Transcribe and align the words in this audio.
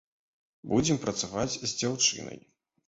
Будзем 0.71 0.97
працаваць 1.05 1.57
з 1.59 1.69
дзяўчынай. 1.79 2.39